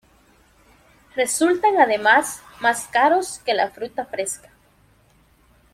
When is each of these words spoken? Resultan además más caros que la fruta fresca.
Resultan 1.15 1.77
además 1.79 2.41
más 2.59 2.87
caros 2.87 3.39
que 3.45 3.53
la 3.53 3.69
fruta 3.69 4.03
fresca. 4.03 4.49